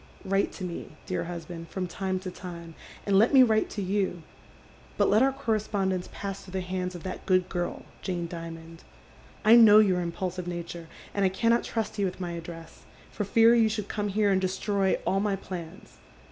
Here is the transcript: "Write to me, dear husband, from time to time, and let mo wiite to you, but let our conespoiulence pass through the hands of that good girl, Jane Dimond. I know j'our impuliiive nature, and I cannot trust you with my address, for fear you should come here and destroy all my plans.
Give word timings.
"Write 0.25 0.51
to 0.51 0.63
me, 0.63 0.93
dear 1.05 1.25
husband, 1.25 1.69
from 1.69 1.85
time 1.85 2.17
to 2.19 2.31
time, 2.31 2.73
and 3.05 3.19
let 3.19 3.35
mo 3.35 3.45
wiite 3.45 3.69
to 3.69 3.83
you, 3.83 4.23
but 4.97 5.07
let 5.11 5.21
our 5.21 5.31
conespoiulence 5.31 6.09
pass 6.11 6.41
through 6.43 6.53
the 6.53 6.59
hands 6.61 6.95
of 6.95 7.03
that 7.03 7.23
good 7.27 7.47
girl, 7.49 7.83
Jane 8.01 8.27
Dimond. 8.27 8.79
I 9.45 9.55
know 9.55 9.77
j'our 9.79 10.03
impuliiive 10.03 10.47
nature, 10.47 10.87
and 11.13 11.23
I 11.23 11.29
cannot 11.29 11.63
trust 11.63 11.99
you 11.99 12.05
with 12.05 12.19
my 12.19 12.31
address, 12.31 12.81
for 13.11 13.25
fear 13.25 13.53
you 13.53 13.69
should 13.69 13.89
come 13.89 14.07
here 14.07 14.31
and 14.31 14.41
destroy 14.41 14.95
all 15.05 15.19
my 15.19 15.35
plans. 15.35 15.99